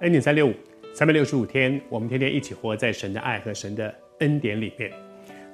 [0.00, 0.52] 恩典三六五，
[0.92, 4.92] 三百六十五天，我们天天一起活在神的爱和神的恩典里面。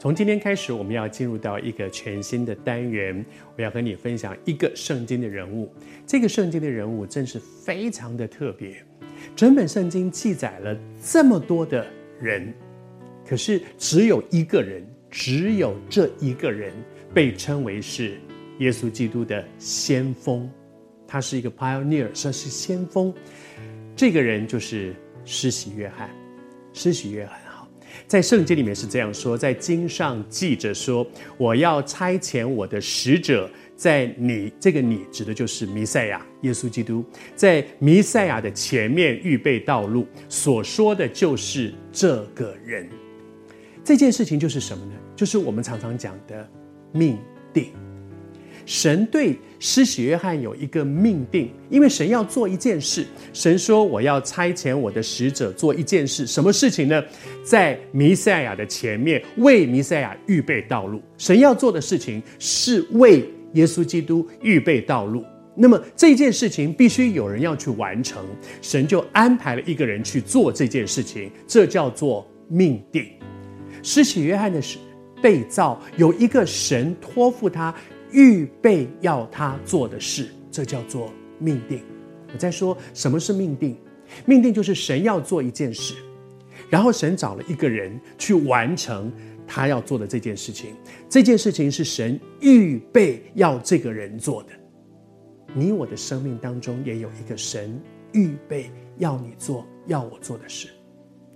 [0.01, 3.25] 从今天开始，我们要进入到一个全新的单元，
[3.57, 5.73] 我要和你分享一个圣经的人物。
[6.05, 8.85] 这个圣经的人物真是非常的特别。
[9.37, 11.87] 整本圣经记载了这么多的
[12.21, 12.53] 人，
[13.25, 16.73] 可是只有一个人，只有这一个人
[17.15, 18.19] 被称为是
[18.59, 20.51] 耶稣基督的先锋。
[21.07, 23.15] 他是一个 pioneer，说是先锋。
[23.95, 26.11] 这个人就是施洗约翰，
[26.73, 27.69] 施洗约翰哈，
[28.07, 31.07] 在圣经里面是这样说，在经上记着说
[31.37, 37.05] ：“我要差遣我的使者，在你这个你指的就是弥赛亚耶稣基督，
[37.37, 42.89] 在弥赛亚的前面预备道路。”所说的就是这个人。
[43.85, 44.93] 这件事情就是什么呢？
[45.15, 46.49] 就是我们常常讲的
[46.93, 47.19] 命
[47.53, 47.73] 定。
[48.65, 53.07] 神对施洗约翰有一个命定，因为神要做一件事。
[53.33, 57.03] 神说：“我要差遣我的使者做一件事，什么事情呢？
[57.45, 61.01] 在弥赛亚的前面为弥赛亚预备道路。
[61.17, 65.25] 神要做的事情是为耶稣基督预备道路。
[65.55, 68.25] 那么这件事情必须有人要去完成，
[68.61, 73.07] 神就安排了一个人去做这件事情，这叫做命定。
[73.83, 74.61] 施洗约翰的
[75.21, 77.75] 被造，有一个神托付他。”
[78.13, 81.81] 预备要他做的事，这叫做命定。
[82.33, 83.77] 我在说什么是命定？
[84.27, 85.95] 命定就是神要做一件事，
[86.69, 89.11] 然后神找了一个人去完成
[89.47, 90.75] 他要做的这件事情。
[91.09, 94.51] 这件事情是神预备要这个人做的。
[95.55, 97.79] 你我的生命当中也有一个神
[98.13, 100.69] 预备要你做、要我做的事。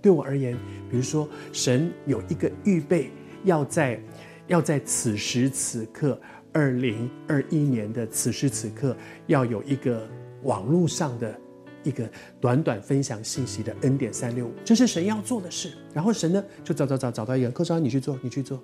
[0.01, 0.55] 对我而言，
[0.89, 3.11] 比如说神有一个预备
[3.43, 3.99] 要在
[4.47, 6.19] 要在此时此刻。
[6.57, 8.97] 二零二一年的此时此刻，
[9.27, 10.09] 要有一个
[10.41, 11.39] 网络上的
[11.83, 12.09] 一个
[12.41, 15.73] 短短分享信息的 N 点三六五，这是神要做的事。
[15.93, 18.59] 然后神呢，就找找找找到一个，科长你去做，你去做。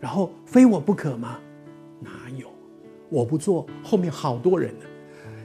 [0.00, 1.40] 然后非我不可吗？
[1.98, 2.48] 哪有？
[3.10, 4.86] 我不做，后面好多人呢。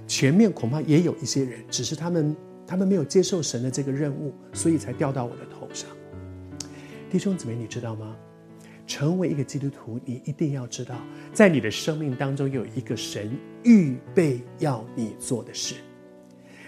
[0.05, 2.35] 前面恐怕也有一些人，只是他们
[2.67, 5.89] 他们没有接受神的这个任务，所以才掉到我的头上。
[7.09, 8.15] 弟兄姊妹，你知道吗？
[8.89, 10.95] 成为一个基督徒，你一定要知道，
[11.31, 13.31] 在你的生命当中有一个神
[13.63, 15.75] 预备要你做的事。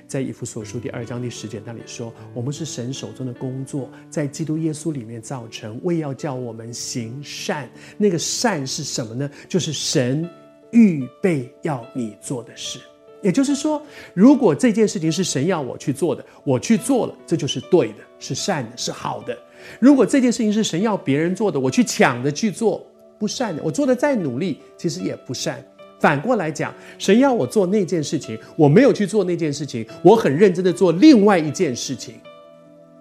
[0.08, 7.68] 在以弗所书第二章第十节那里说：“我们是神手中的工作，在基督耶稣里面造成，为要叫我们行善。
[7.98, 9.28] 那个善是什么呢？
[9.50, 10.30] 就是神
[10.72, 12.80] 预备要你做的事。
[13.24, 13.82] 也就是说，
[14.14, 19.36] 如果这件事情是神要我去做的，我去做了，这就是对的，是善的，是好的。”
[19.80, 22.86] 如果这件事情是神要别人做的，我去抢着去做，
[23.20, 23.62] 不善的。
[23.64, 25.64] 我做的再努力，其实也不善。
[26.00, 32.16] 反过来讲，神要我做那件事情，我没有去做那件事情，我很认真的做另外一件事情，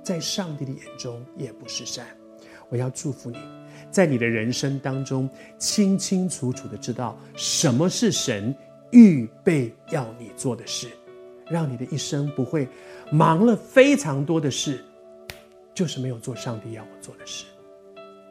[0.02, 2.06] 在上帝的眼中也不是善。
[2.68, 3.38] 我要祝福你，
[3.90, 5.28] 在你的人生当中，
[5.58, 8.54] 清清楚楚的知道什么是神
[8.90, 10.88] 预备要你做的事，
[11.48, 12.68] 让你的一生不会
[13.10, 14.84] 忙了非常多的事。
[15.80, 17.46] 就是没有做上帝要我做的事。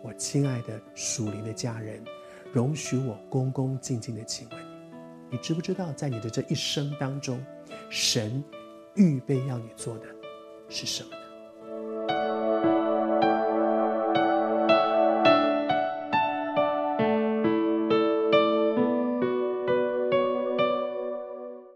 [0.04, 2.00] 我亲爱的属灵的家人，
[2.54, 4.68] 容许我恭恭敬敬的请问你：
[5.32, 7.44] 你知不知道，在你的这一生当中，
[7.90, 8.44] 神
[8.94, 10.06] 预备要你做的
[10.70, 11.10] 是什么？